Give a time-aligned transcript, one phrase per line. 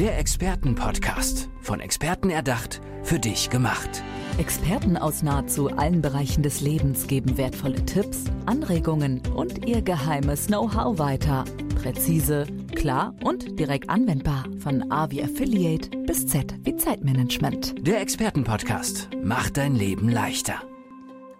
[0.00, 1.50] Der Expertenpodcast.
[1.60, 4.02] Von Experten erdacht, für dich gemacht.
[4.38, 10.98] Experten aus nahezu allen Bereichen des Lebens geben wertvolle Tipps, Anregungen und ihr geheimes Know-how
[10.98, 11.44] weiter.
[11.82, 14.46] Präzise, klar und direkt anwendbar.
[14.60, 17.86] Von A wie Affiliate bis Z wie Zeitmanagement.
[17.86, 20.62] Der Expertenpodcast macht dein Leben leichter.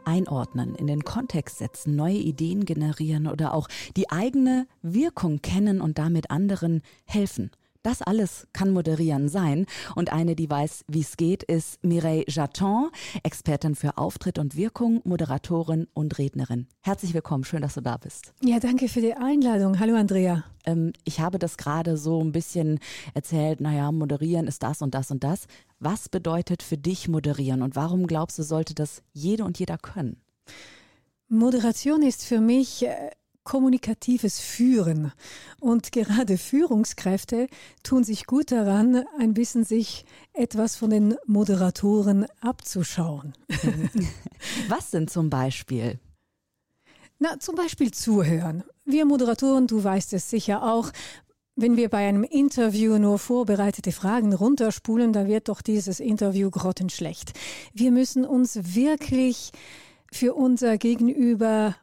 [0.04, 5.96] Einordnen, in den Kontext setzen, neue Ideen generieren oder auch die eigene Wirkung kennen und
[5.96, 7.50] damit anderen helfen.
[7.82, 9.64] Das alles kann Moderieren sein.
[9.94, 12.90] Und eine, die weiß, wie es geht, ist Mireille Jaton,
[13.22, 16.66] Expertin für Auftritt und Wirkung, Moderatorin und Rednerin.
[16.82, 18.34] Herzlich willkommen, schön, dass du da bist.
[18.44, 19.80] Ja, danke für die Einladung.
[19.80, 20.44] Hallo Andrea.
[20.66, 22.80] Ähm, ich habe das gerade so ein bisschen
[23.14, 25.46] erzählt, naja, moderieren ist das und das und das.
[25.78, 30.20] Was bedeutet für dich moderieren und warum glaubst du, sollte das jede und jeder können?
[31.28, 33.10] Moderation ist für mich äh,
[33.44, 35.12] kommunikatives Führen.
[35.60, 37.48] Und gerade Führungskräfte
[37.82, 43.34] tun sich gut daran, ein bisschen sich etwas von den Moderatoren abzuschauen.
[44.68, 45.98] Was sind zum Beispiel?
[47.18, 48.64] Na, zum Beispiel zuhören.
[48.84, 50.90] Wir Moderatoren, du weißt es sicher auch,
[51.56, 57.34] wenn wir bei einem Interview nur vorbereitete Fragen runterspulen, da wird doch dieses Interview grottenschlecht.
[57.74, 59.52] Wir müssen uns wirklich
[60.10, 61.76] für unser Gegenüber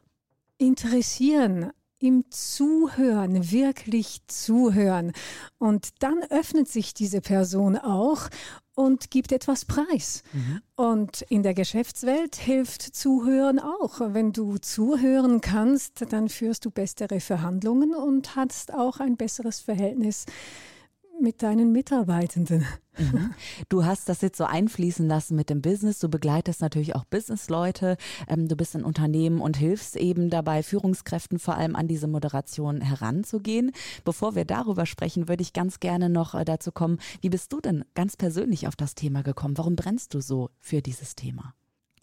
[0.58, 5.12] interessieren, im Zuhören, wirklich zuhören.
[5.58, 8.28] Und dann öffnet sich diese Person auch
[8.74, 10.22] und gibt etwas preis.
[10.32, 10.62] Mhm.
[10.76, 14.00] Und in der Geschäftswelt hilft Zuhören auch.
[14.00, 20.26] Wenn du zuhören kannst, dann führst du bessere Verhandlungen und hast auch ein besseres Verhältnis
[21.20, 22.66] mit deinen Mitarbeitenden.
[22.98, 23.34] Mhm.
[23.68, 25.98] Du hast das jetzt so einfließen lassen mit dem Business.
[25.98, 27.96] Du begleitest natürlich auch Businessleute.
[28.26, 32.80] Ähm, du bist ein Unternehmen und hilfst eben dabei, Führungskräften vor allem an diese Moderation
[32.80, 33.72] heranzugehen.
[34.04, 37.60] Bevor wir darüber sprechen, würde ich ganz gerne noch äh, dazu kommen, wie bist du
[37.60, 39.58] denn ganz persönlich auf das Thema gekommen?
[39.58, 41.54] Warum brennst du so für dieses Thema?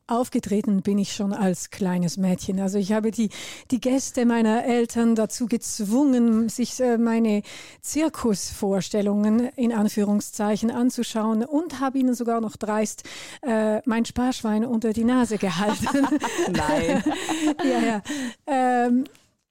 [0.08, 2.60] Aufgetreten bin ich schon als kleines Mädchen.
[2.60, 3.30] Also ich habe die,
[3.72, 7.42] die Gäste meiner Eltern dazu gezwungen, sich äh, meine
[7.82, 13.04] Zirkusvorstellungen in Anführungszeichen anzuschauen und habe ihnen sogar noch dreist
[13.42, 15.88] äh, mein Sparschwein unter die Nase gehalten.
[16.52, 17.04] Nein.
[17.64, 18.02] ja, ja.
[18.46, 19.06] Ähm,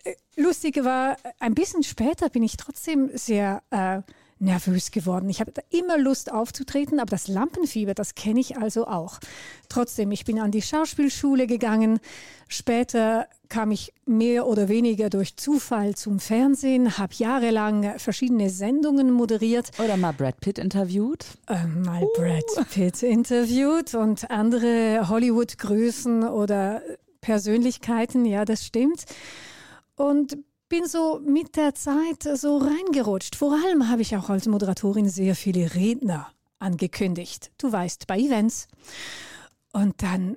[0.04, 4.02] äh, lustig war, ein bisschen später bin ich trotzdem sehr äh,
[4.38, 5.28] nervös geworden.
[5.28, 9.18] Ich habe immer Lust aufzutreten, aber das Lampenfieber, das kenne ich also auch.
[9.68, 12.00] Trotzdem, ich bin an die Schauspielschule gegangen.
[12.48, 19.70] Später kam ich mehr oder weniger durch Zufall zum Fernsehen, habe jahrelang verschiedene Sendungen moderiert.
[19.82, 21.24] Oder mal Brad Pitt interviewt.
[21.46, 22.08] Äh, mal uh.
[22.16, 26.82] Brad Pitt interviewt und andere Hollywood-Größen oder
[27.20, 29.04] Persönlichkeiten, ja, das stimmt.
[29.96, 30.36] Und
[30.68, 33.36] bin so mit der Zeit so reingerutscht.
[33.36, 37.52] Vor allem habe ich auch als Moderatorin sehr viele Redner angekündigt.
[37.58, 38.68] Du weißt, bei Events.
[39.72, 40.36] Und dann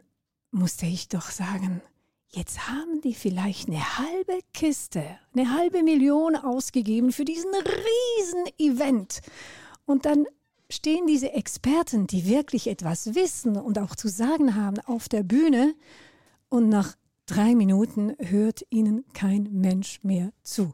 [0.52, 1.82] musste ich doch sagen,
[2.30, 9.22] jetzt haben die vielleicht eine halbe Kiste, eine halbe Million ausgegeben für diesen riesen Event.
[9.86, 10.26] Und dann
[10.70, 15.74] stehen diese Experten, die wirklich etwas wissen und auch zu sagen haben, auf der Bühne
[16.50, 16.96] und nach
[17.28, 20.74] drei Minuten hört ihnen kein Mensch mehr zu.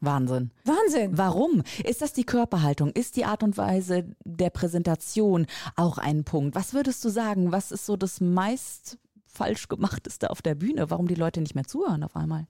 [0.00, 0.50] Wahnsinn.
[0.64, 1.16] Wahnsinn.
[1.16, 1.62] Warum?
[1.84, 2.90] Ist das die Körperhaltung?
[2.90, 5.46] Ist die Art und Weise der Präsentation
[5.76, 6.56] auch ein Punkt?
[6.56, 7.52] Was würdest du sagen?
[7.52, 10.90] Was ist so das meist falsch gemachteste auf der Bühne?
[10.90, 12.46] Warum die Leute nicht mehr zuhören auf einmal?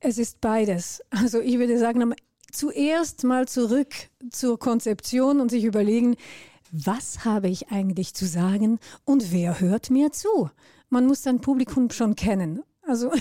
[0.00, 1.00] Es ist beides.
[1.10, 2.12] Also ich würde sagen,
[2.50, 3.94] zuerst mal zurück
[4.30, 6.16] zur Konzeption und sich überlegen,
[6.70, 10.50] was habe ich eigentlich zu sagen und wer hört mir zu?
[10.90, 12.62] man muss sein Publikum schon kennen.
[12.82, 13.12] Also,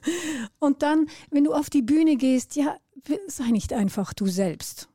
[0.58, 2.76] und dann, wenn du auf die Bühne gehst, ja,
[3.26, 4.88] sei nicht einfach du selbst,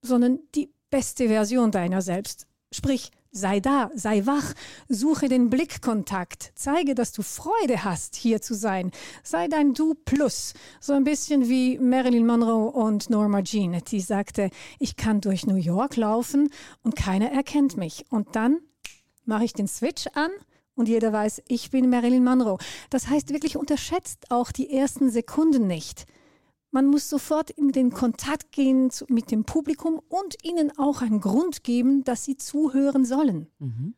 [0.00, 2.46] sondern die beste Version deiner selbst.
[2.72, 4.54] Sprich, sei da, sei wach,
[4.88, 8.90] suche den Blickkontakt, zeige, dass du Freude hast, hier zu sein.
[9.22, 10.54] Sei dein Du Plus.
[10.80, 15.56] So ein bisschen wie Marilyn Monroe und Norma Jean, die sagte, ich kann durch New
[15.56, 16.50] York laufen
[16.82, 18.06] und keiner erkennt mich.
[18.10, 18.60] Und dann
[19.24, 20.30] mache ich den Switch an
[20.74, 22.58] und jeder weiß, ich bin Marilyn Monroe.
[22.90, 26.06] Das heißt wirklich unterschätzt auch die ersten Sekunden nicht.
[26.70, 31.64] Man muss sofort in den Kontakt gehen mit dem Publikum und ihnen auch einen Grund
[31.64, 33.48] geben, dass sie zuhören sollen.
[33.58, 33.94] Mhm.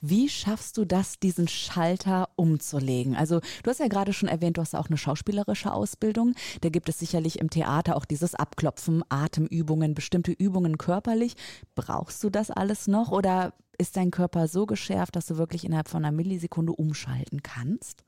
[0.00, 3.14] Wie schaffst du das, diesen Schalter umzulegen?
[3.14, 6.34] Also du hast ja gerade schon erwähnt, du hast auch eine schauspielerische Ausbildung.
[6.60, 11.34] Da gibt es sicherlich im Theater auch dieses Abklopfen, Atemübungen, bestimmte Übungen körperlich.
[11.74, 15.88] Brauchst du das alles noch oder ist dein Körper so geschärft, dass du wirklich innerhalb
[15.88, 18.04] von einer Millisekunde umschalten kannst?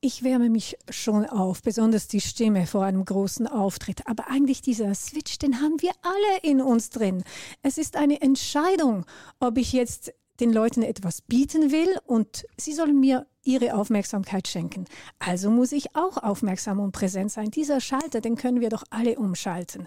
[0.00, 4.06] Ich wärme mich schon auf, besonders die Stimme vor einem großen Auftritt.
[4.06, 7.22] Aber eigentlich dieser Switch, den haben wir alle in uns drin.
[7.62, 9.04] Es ist eine Entscheidung,
[9.40, 14.86] ob ich jetzt den Leuten etwas bieten will und sie sollen mir ihre Aufmerksamkeit schenken.
[15.18, 17.50] Also muss ich auch aufmerksam und präsent sein.
[17.50, 19.86] Dieser Schalter, den können wir doch alle umschalten.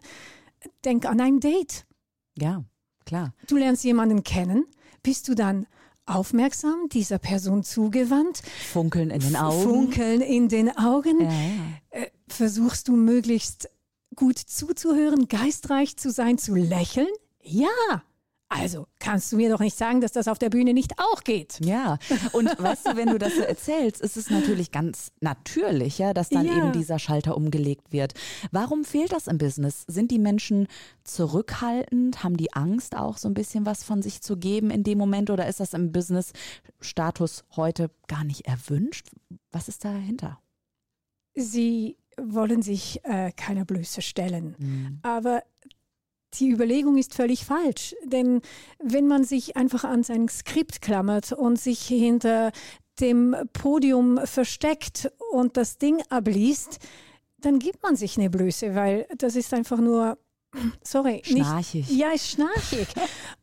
[0.86, 1.86] Denk an ein Date.
[2.38, 2.64] Ja,
[3.06, 3.34] klar.
[3.48, 4.66] Du lernst jemanden kennen,
[5.02, 5.66] bist du dann
[6.06, 8.42] aufmerksam, dieser Person zugewandt.
[8.72, 9.64] Funkeln in den Augen.
[9.64, 11.22] Funkeln in den Augen.
[11.22, 12.02] Ja, ja.
[12.02, 13.70] Äh, versuchst du möglichst
[14.16, 17.08] gut zuzuhören, geistreich zu sein, zu lächeln?
[17.42, 18.04] Ja.
[18.60, 21.60] Also kannst du mir doch nicht sagen, dass das auf der Bühne nicht auch geht.
[21.64, 21.98] Ja,
[22.34, 26.30] und weißt du, wenn du das so erzählst, ist es natürlich ganz natürlich, ja, dass
[26.30, 26.58] dann Ja.
[26.58, 28.14] eben dieser Schalter umgelegt wird.
[28.52, 29.86] Warum fehlt das im Business?
[29.88, 30.68] Sind die Menschen
[31.04, 32.24] zurückhaltend?
[32.24, 35.30] Haben die Angst, auch so ein bisschen was von sich zu geben in dem Moment?
[35.30, 39.08] Oder ist das im Business-Status heute gar nicht erwünscht?
[39.52, 40.40] Was ist dahinter?
[41.36, 44.56] Sie wollen sich äh, keiner Blöße stellen.
[44.60, 45.00] Mhm.
[45.02, 45.44] Aber
[46.40, 47.96] die Überlegung ist völlig falsch.
[48.06, 48.42] Denn
[48.80, 52.52] wenn man sich einfach an sein Skript klammert und sich hinter
[53.00, 56.80] dem Podium versteckt und das Ding abliest,
[57.40, 60.18] dann gibt man sich eine Blöße, weil das ist einfach nur,
[60.84, 61.90] sorry, Schnarchig.
[61.90, 62.88] Nicht, ja, ist schnarchig.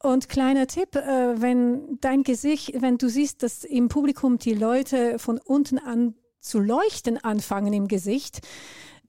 [0.02, 5.18] und kleiner Tipp, äh, wenn dein Gesicht, wenn du siehst, dass im Publikum die Leute
[5.18, 8.40] von unten an zu leuchten anfangen im Gesicht,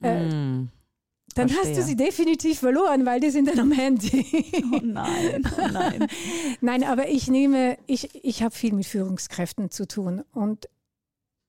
[0.01, 0.69] äh, Mm.
[1.33, 1.75] Dann hast Verstehe.
[1.75, 4.25] du sie definitiv verloren, weil die sind dann am Handy.
[4.73, 6.07] Oh nein, oh nein.
[6.61, 10.69] Nein, aber ich nehme, ich, ich habe viel mit Führungskräften zu tun und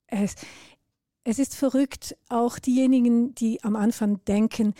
[0.07, 0.35] es,
[1.23, 4.73] es ist verrückt, auch diejenigen, die am Anfang denken,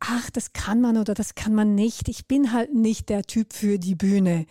[0.00, 3.52] ach, das kann man oder das kann man nicht, ich bin halt nicht der Typ
[3.52, 4.46] für die Bühne.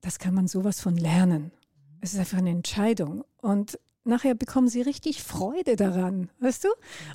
[0.00, 1.52] Das kann man sowas von lernen.
[2.00, 6.68] Es ist einfach eine Entscheidung und nachher bekommen sie richtig Freude daran, weißt du?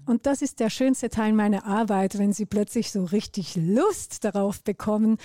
[0.05, 4.63] Und das ist der schönste Teil meiner Arbeit, wenn sie plötzlich so richtig Lust darauf
[4.63, 5.17] bekommen,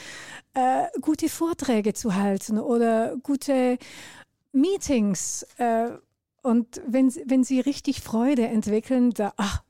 [0.54, 3.78] äh, gute Vorträge zu halten oder gute
[4.52, 5.44] Meetings.
[5.58, 5.90] Äh,
[6.42, 9.62] und wenn, sie- wenn sie richtig Freude entwickeln, da, ach,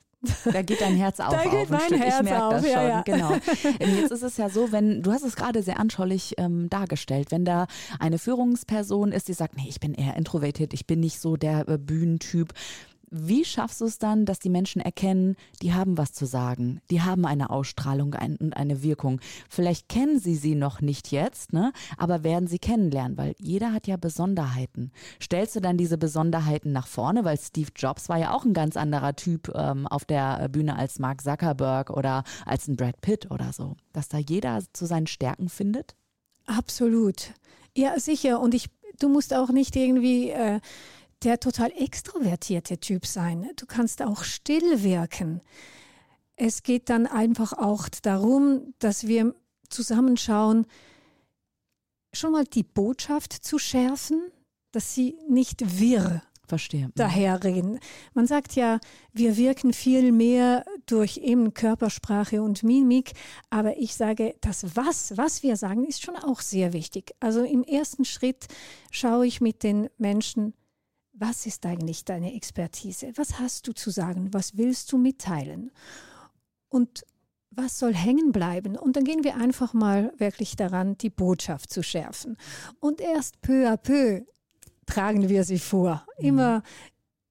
[0.44, 1.30] Da geht dein Herz auf.
[1.30, 2.00] Da auf geht ein mein Stück.
[2.00, 3.02] Herz ich merke auf, das ja, schon, ja.
[3.02, 3.32] genau.
[3.80, 7.30] Ähm, Jetzt ist es ja so, wenn, du hast es gerade sehr anschaulich ähm, dargestellt,
[7.30, 7.66] wenn da
[7.98, 11.68] eine Führungsperson ist, die sagt, nee, ich bin eher introvertiert, ich bin nicht so der
[11.68, 12.52] äh, Bühnentyp.
[13.10, 17.02] Wie schaffst du es dann, dass die Menschen erkennen, die haben was zu sagen, die
[17.02, 19.20] haben eine Ausstrahlung und eine Wirkung?
[19.48, 21.72] Vielleicht kennen sie sie noch nicht jetzt, ne?
[21.96, 24.92] aber werden sie kennenlernen, weil jeder hat ja Besonderheiten.
[25.22, 28.76] Stellst du dann diese Besonderheiten nach vorne, weil Steve Jobs war ja auch ein ganz
[28.76, 33.52] anderer Typ ähm, auf der Bühne als Mark Zuckerberg oder als ein Brad Pitt oder
[33.52, 35.94] so, dass da jeder zu seinen Stärken findet?
[36.46, 37.32] Absolut.
[37.76, 38.40] Ja, sicher.
[38.40, 40.60] Und ich, du musst auch nicht irgendwie äh,
[41.22, 43.50] der total extrovertierte Typ sein.
[43.56, 45.40] Du kannst auch still wirken.
[46.36, 49.34] Es geht dann einfach auch darum, dass wir
[49.68, 50.66] zusammenschauen,
[52.12, 54.30] schon mal die Botschaft zu schärfen,
[54.72, 56.90] dass sie nicht wirr Verstehe.
[56.94, 57.78] daherreden.
[58.14, 58.80] Man sagt ja,
[59.12, 63.12] wir wirken viel mehr durch eben Körpersprache und Mimik,
[63.50, 67.12] aber ich sage, das Was, was wir sagen, ist schon auch sehr wichtig.
[67.20, 68.46] Also im ersten Schritt
[68.90, 70.54] schaue ich mit den Menschen,
[71.18, 73.12] was ist eigentlich deine Expertise?
[73.16, 74.32] Was hast du zu sagen?
[74.32, 75.70] Was willst du mitteilen?
[76.68, 77.04] Und
[77.50, 78.76] was soll hängen bleiben?
[78.76, 82.36] Und dann gehen wir einfach mal wirklich daran, die Botschaft zu schärfen.
[82.80, 84.22] Und erst peu à peu
[84.86, 86.06] tragen wir sie vor.
[86.18, 86.62] Immer,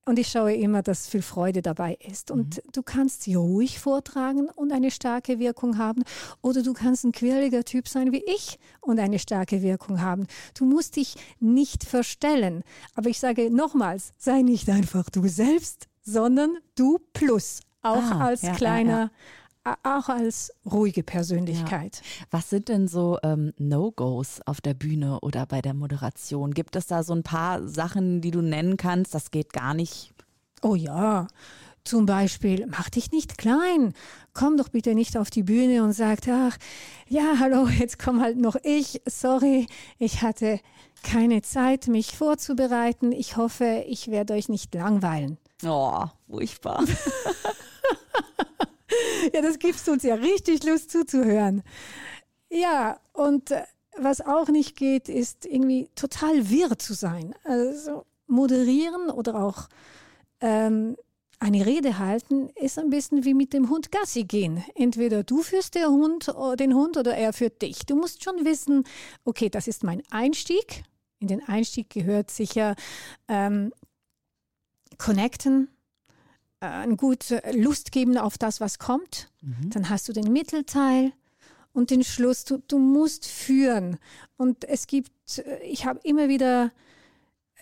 [0.07, 2.31] und ich schaue immer, dass viel Freude dabei ist.
[2.31, 6.03] Und du kannst sie ruhig vortragen und eine starke Wirkung haben.
[6.41, 10.25] Oder du kannst ein quirliger Typ sein wie ich und eine starke Wirkung haben.
[10.57, 12.63] Du musst dich nicht verstellen.
[12.95, 17.59] Aber ich sage nochmals, sei nicht einfach du selbst, sondern du plus.
[17.83, 19.11] Auch Ah, als ja, ja, kleiner, a-
[19.83, 22.01] auch als ruhige Persönlichkeit.
[22.31, 26.53] Was sind denn so ähm, No-Gos auf der Bühne oder bei der Moderation?
[26.53, 29.13] Gibt es da so ein paar Sachen, die du nennen kannst?
[29.13, 30.13] Das geht gar nicht.
[30.61, 31.27] Oh ja,
[31.87, 33.93] zum Beispiel, mach dich nicht klein.
[34.33, 36.57] Komm doch bitte nicht auf die Bühne und sag, ach,
[37.07, 39.01] ja, hallo, jetzt komm halt noch ich.
[39.05, 40.59] Sorry, ich hatte
[41.03, 43.13] keine Zeit, mich vorzubereiten.
[43.13, 45.37] Ich hoffe, ich werde euch nicht langweilen.
[45.65, 46.83] Oh, furchtbar.
[49.33, 51.63] Ja, das gibst uns ja richtig Lust zuzuhören.
[52.49, 53.63] Ja, und äh,
[53.97, 57.33] was auch nicht geht, ist irgendwie total wirr zu sein.
[57.43, 59.67] Also moderieren oder auch
[60.39, 60.95] ähm,
[61.39, 64.63] eine Rede halten ist ein bisschen wie mit dem Hund Gassi gehen.
[64.75, 67.85] Entweder du führst der Hund, den Hund oder er führt dich.
[67.85, 68.83] Du musst schon wissen,
[69.23, 70.83] okay, das ist mein Einstieg.
[71.19, 72.75] In den Einstieg gehört sicher
[73.27, 73.71] ähm,
[74.97, 75.69] connecten,
[76.59, 79.29] äh, ein gut äh, Lust geben auf das, was kommt.
[79.41, 79.69] Mhm.
[79.69, 81.11] Dann hast du den Mittelteil
[81.73, 82.45] und den Schluss.
[82.45, 83.97] Du, du musst führen.
[84.37, 86.71] Und es gibt, äh, ich habe immer wieder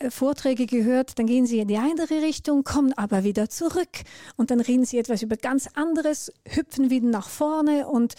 [0.09, 4.03] Vorträge gehört, dann gehen sie in die andere Richtung, kommen aber wieder zurück
[4.35, 8.15] und dann reden sie etwas über ganz anderes, hüpfen wieder nach vorne und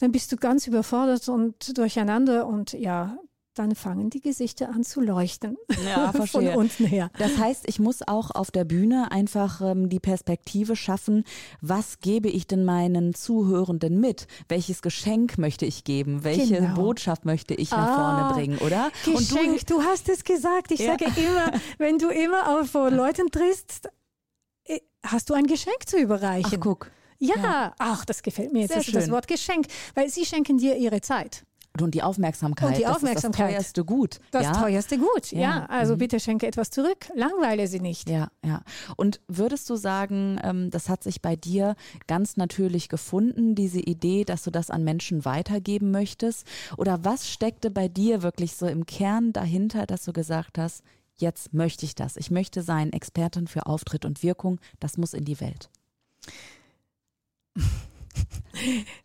[0.00, 3.16] dann bist du ganz überfordert und durcheinander und ja,
[3.54, 5.56] dann fangen die Gesichter an zu leuchten.
[5.84, 6.52] Ja, verstehe.
[6.52, 7.10] Von unten her.
[7.18, 11.24] Das heißt, ich muss auch auf der Bühne einfach ähm, die Perspektive schaffen,
[11.60, 14.26] was gebe ich denn meinen Zuhörenden mit?
[14.48, 16.24] Welches Geschenk möchte ich geben?
[16.24, 16.74] Welche genau.
[16.74, 18.90] Botschaft möchte ich nach ah, vorne bringen, oder?
[19.04, 20.70] Geschenk, du, du, hast es gesagt.
[20.70, 20.92] Ich ja.
[20.92, 23.88] sage immer, wenn du immer auf Leuten triffst,
[24.64, 26.50] äh, hast du ein Geschenk zu überreichen.
[26.54, 26.90] Ach, guck.
[27.18, 27.74] Ja, ja.
[27.78, 31.44] ach, das gefällt mir jetzt, das, das Wort Geschenk, weil sie schenken dir ihre Zeit.
[31.80, 32.68] Und die Aufmerksamkeit.
[32.68, 33.56] Und die Aufmerksamkeit.
[33.56, 34.20] Das, ist das teuerste Gut.
[34.30, 34.52] Das ja?
[34.52, 35.40] teuerste Gut, ja.
[35.40, 35.66] ja.
[35.66, 35.98] Also mhm.
[35.98, 38.08] bitte schenke etwas zurück, langweile sie nicht.
[38.08, 38.62] Ja, ja.
[38.96, 41.74] Und würdest du sagen, ähm, das hat sich bei dir
[42.06, 46.46] ganz natürlich gefunden, diese Idee, dass du das an Menschen weitergeben möchtest?
[46.76, 50.84] Oder was steckte bei dir wirklich so im Kern dahinter, dass du gesagt hast,
[51.16, 52.16] jetzt möchte ich das.
[52.16, 54.60] Ich möchte sein Expertin für Auftritt und Wirkung.
[54.78, 55.70] Das muss in die Welt.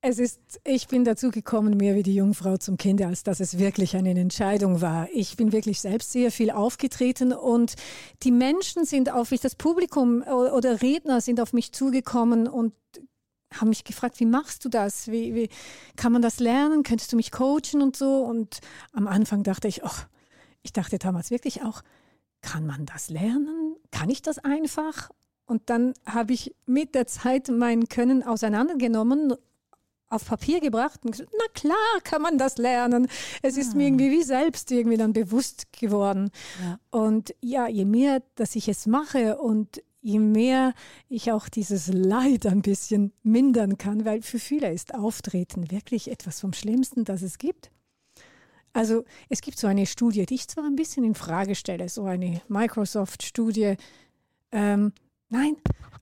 [0.00, 3.58] Es ist, ich bin dazu gekommen, mehr wie die Jungfrau zum Kind, als dass es
[3.58, 5.08] wirklich eine Entscheidung war.
[5.12, 7.74] Ich bin wirklich selbst sehr viel aufgetreten und
[8.22, 12.74] die Menschen sind auf mich, das Publikum oder Redner sind auf mich zugekommen und
[13.52, 15.08] haben mich gefragt, wie machst du das?
[15.08, 15.48] Wie, wie
[15.96, 16.84] kann man das lernen?
[16.84, 18.22] Könntest du mich coachen und so?
[18.22, 18.60] Und
[18.92, 19.98] am Anfang dachte ich, oh,
[20.62, 21.82] ich dachte damals wirklich auch,
[22.40, 23.74] kann man das lernen?
[23.90, 25.10] Kann ich das einfach?
[25.44, 29.34] Und dann habe ich mit der Zeit mein Können auseinandergenommen
[30.10, 33.08] auf Papier gebracht und gesagt, na klar kann man das lernen.
[33.42, 33.86] Es ist mir ah.
[33.86, 36.30] irgendwie wie selbst irgendwie dann bewusst geworden.
[36.62, 36.78] Ja.
[36.90, 40.74] Und ja, je mehr, dass ich es mache und je mehr
[41.08, 46.40] ich auch dieses Leid ein bisschen mindern kann, weil für viele ist Auftreten wirklich etwas
[46.40, 47.70] vom Schlimmsten, das es gibt.
[48.72, 52.04] Also es gibt so eine Studie, die ich zwar ein bisschen in Frage stelle, so
[52.04, 53.76] eine Microsoft-Studie.
[54.52, 54.92] Ähm,
[55.30, 55.56] nein,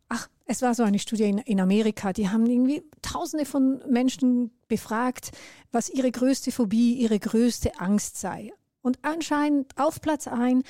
[0.08, 4.50] ach, es war so eine Studie in, in Amerika, die haben irgendwie tausende von Menschen
[4.68, 5.30] befragt,
[5.72, 8.52] was ihre größte Phobie, ihre größte Angst sei.
[8.82, 10.64] Und anscheinend auf Platz 1,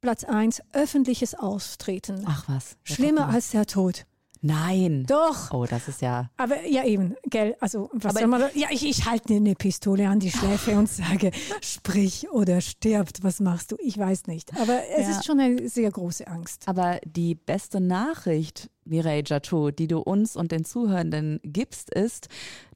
[0.00, 2.24] Platz 1 öffentliches Auftreten.
[2.26, 2.76] Ach was.
[2.82, 4.04] Schlimmer als der Tod.
[4.44, 5.04] Nein.
[5.06, 5.52] Doch.
[5.52, 6.28] Oh, das ist ja.
[6.36, 8.50] Aber ja, eben, gell, also was Aber soll man da?
[8.54, 11.30] Ja, ich, ich halte eine Pistole an die Schläfe und sage,
[11.62, 13.76] sprich oder stirbt, was machst du?
[13.78, 14.52] Ich weiß nicht.
[14.60, 15.10] Aber es ja.
[15.12, 16.64] ist schon eine sehr große Angst.
[16.66, 22.28] Aber die beste Nachricht, Mireille Jato, die du uns und den Zuhörenden gibst, ist,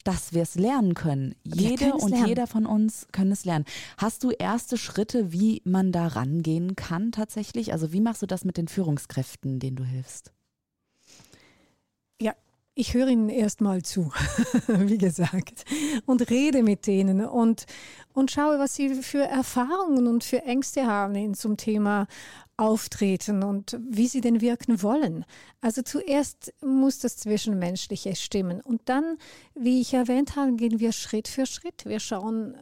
[0.05, 1.35] dass wir es lernen können.
[1.43, 2.29] Wir Jede und lernen.
[2.29, 3.65] jeder von uns können es lernen.
[3.99, 7.73] Hast du erste Schritte, wie man da rangehen kann tatsächlich?
[7.73, 10.33] Also wie machst du das mit den Führungskräften, denen du hilfst?
[12.79, 14.13] Ich höre ihnen erstmal zu,
[14.67, 15.65] wie gesagt,
[16.05, 17.65] und rede mit denen und,
[18.13, 22.07] und schaue, was sie für Erfahrungen und für Ängste haben zum Thema
[22.59, 25.25] Auftreten und wie sie denn wirken wollen.
[25.63, 29.17] Also zuerst muss das Zwischenmenschliche stimmen und dann,
[29.55, 31.87] wie ich erwähnt habe, gehen wir Schritt für Schritt.
[31.87, 32.59] Wir schauen,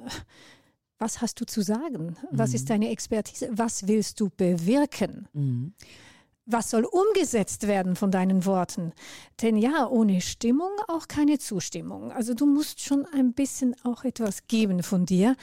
[1.00, 2.16] was hast du zu sagen?
[2.30, 2.54] Was mhm.
[2.54, 3.49] ist deine Expertise?
[3.50, 5.26] Was willst du bewirken?
[5.33, 5.75] Mhm
[6.46, 8.92] was soll umgesetzt werden von deinen Worten?
[9.40, 12.12] Denn ja, ohne Stimmung auch keine Zustimmung.
[12.12, 15.36] Also du musst schon ein bisschen auch etwas geben von dir,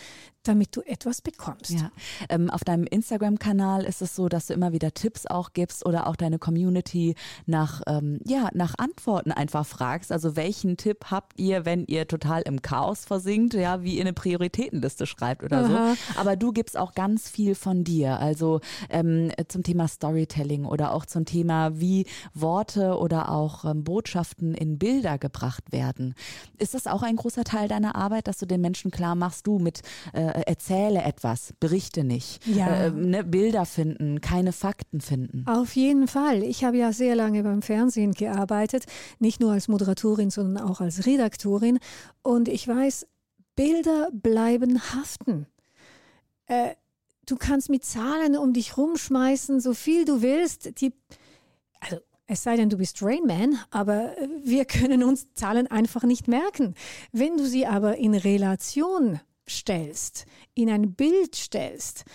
[0.43, 1.71] damit du etwas bekommst.
[1.71, 1.91] Ja.
[2.29, 6.07] Ähm, auf deinem Instagram-Kanal ist es so, dass du immer wieder Tipps auch gibst oder
[6.07, 10.11] auch deine Community nach, ähm, ja, nach Antworten einfach fragst.
[10.11, 14.13] Also welchen Tipp habt ihr, wenn ihr total im Chaos versinkt, ja, wie ihr eine
[14.13, 15.95] Prioritätenliste schreibt oder Aha.
[15.95, 16.19] so.
[16.19, 18.19] Aber du gibst auch ganz viel von dir.
[18.19, 24.53] Also ähm, zum Thema Storytelling oder auch zum Thema, wie Worte oder auch ähm, Botschaften
[24.53, 26.15] in Bilder gebracht werden.
[26.57, 29.59] Ist das auch ein großer Teil deiner Arbeit, dass du den Menschen klar machst, du
[29.59, 29.81] mit
[30.13, 32.85] äh, äh, erzähle etwas, berichte nicht, ja.
[32.85, 35.45] äh, ne, Bilder finden, keine Fakten finden.
[35.47, 36.43] Auf jeden Fall.
[36.43, 38.85] Ich habe ja sehr lange beim Fernsehen gearbeitet,
[39.19, 41.79] nicht nur als Moderatorin, sondern auch als Redaktorin.
[42.21, 43.07] Und ich weiß,
[43.55, 45.47] Bilder bleiben haften.
[46.47, 46.75] Äh,
[47.25, 50.81] du kannst mit Zahlen um dich rumschmeißen, so viel du willst.
[50.81, 50.93] Die,
[51.79, 51.97] also
[52.27, 56.75] es sei denn, du bist Rainman, aber wir können uns Zahlen einfach nicht merken.
[57.11, 59.19] Wenn du sie aber in Relation
[59.49, 62.05] stellst, in ein Bild stellst,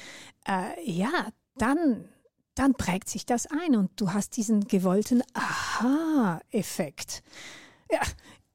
[0.47, 2.09] äh, ja, dann,
[2.55, 7.23] dann prägt sich das ein und du hast diesen gewollten Aha-Effekt.
[7.91, 8.01] Ja,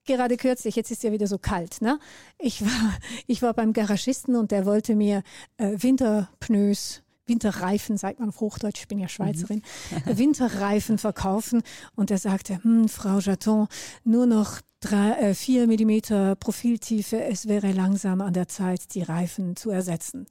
[0.05, 1.99] gerade kürzlich, jetzt ist ja wieder so kalt, ne?
[2.37, 2.97] Ich war,
[3.27, 5.23] ich war beim Garagisten und der wollte mir
[5.57, 9.61] äh, Winterpneus Winterreifen, sagt man auf Hochdeutsch, ich bin ja Schweizerin,
[10.05, 10.17] mhm.
[10.17, 11.61] Winterreifen verkaufen.
[11.95, 13.67] Und er sagte, hm, Frau Jaton,
[14.03, 19.55] nur noch drei, äh, vier Millimeter Profiltiefe, es wäre langsam an der Zeit, die Reifen
[19.55, 20.25] zu ersetzen.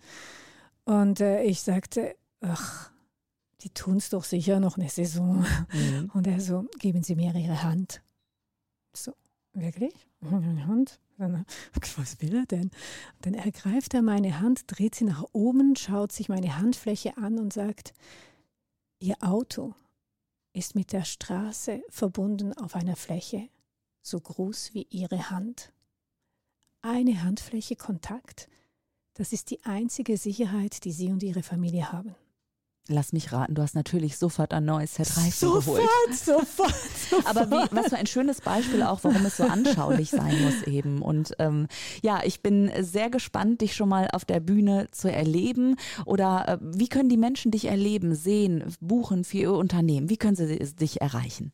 [0.85, 2.91] Und äh, ich sagte, ach,
[3.63, 5.45] die tun es doch sicher noch eine Saison.
[5.73, 6.11] Mhm.
[6.15, 8.03] Und er so, geben Sie mir Ihre Hand.
[8.93, 9.13] So,
[9.53, 9.95] wirklich?
[10.21, 10.99] Meine Hand?
[11.97, 12.71] Was will er denn?
[13.23, 17.53] Dann ergreift er meine Hand, dreht sie nach oben, schaut sich meine Handfläche an und
[17.53, 17.93] sagt,
[18.99, 19.75] Ihr Auto
[20.53, 23.49] ist mit der Straße verbunden auf einer Fläche
[24.03, 25.73] so groß wie Ihre Hand.
[26.83, 28.49] Eine Handfläche Kontakt,
[29.15, 32.15] das ist die einzige Sicherheit, die Sie und Ihre Familie haben.
[32.93, 36.15] Lass mich raten, du hast natürlich sofort ein neues Set Reifen sofort, geholt.
[36.15, 36.75] Sofort,
[37.11, 37.27] sofort.
[37.27, 41.01] Aber wie, was für ein schönes Beispiel auch, warum es so anschaulich sein muss eben.
[41.01, 41.69] Und ähm,
[42.03, 45.77] ja, ich bin sehr gespannt, dich schon mal auf der Bühne zu erleben.
[46.05, 50.11] Oder äh, wie können die Menschen dich erleben, sehen, buchen für ihr Unternehmen?
[50.11, 51.53] Wie können sie dich erreichen?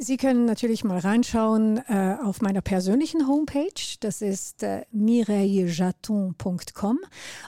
[0.00, 3.96] Sie können natürlich mal reinschauen äh, auf meiner persönlichen Homepage.
[3.98, 7.00] Das ist äh, mireillejaton.com.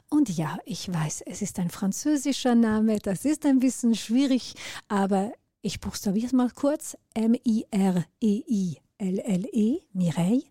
[0.09, 2.99] Und ja, ich weiß, es ist ein französischer Name.
[2.99, 4.57] Das ist ein bisschen schwierig,
[4.89, 5.31] aber
[5.63, 6.97] ich buchstabiere es mal kurz.
[7.15, 10.43] M-I-R-E-I-L-L-E, -E, Mireille,